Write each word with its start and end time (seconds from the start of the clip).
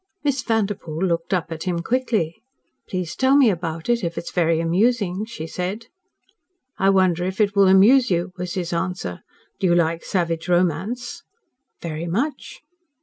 Miss 0.23 0.41
Vanderpoel 0.41 1.05
looked 1.05 1.31
up 1.31 1.51
at 1.51 1.65
him 1.65 1.83
quickly. 1.83 2.41
"Please 2.89 3.15
tell 3.15 3.37
me 3.37 3.51
about 3.51 3.87
it, 3.87 4.03
if 4.03 4.17
it 4.17 4.23
is 4.23 4.31
very 4.31 4.59
amusing," 4.59 5.25
she 5.25 5.45
said. 5.45 5.85
"I 6.79 6.89
wonder 6.89 7.23
if 7.23 7.39
it 7.39 7.55
will 7.55 7.67
amuse 7.67 8.09
you," 8.09 8.31
was 8.35 8.55
his 8.55 8.73
answer. 8.73 9.21
"Do 9.59 9.67
you 9.67 9.75
like 9.75 10.03
savage 10.03 10.49
romance?" 10.49 11.21
"Very 11.83 12.07
much." 12.07 12.61